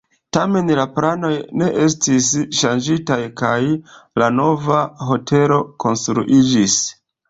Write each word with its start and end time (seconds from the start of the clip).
Tamen 0.35 0.69
la 0.79 0.85
planoj 0.95 1.29
ne 1.63 1.67
estis 1.83 2.31
ŝanĝitaj 2.61 3.21
kaj 3.45 3.55
la 4.23 4.33
nova 4.41 4.83
hotelo 5.13 5.65
konstruiĝis. 5.87 6.85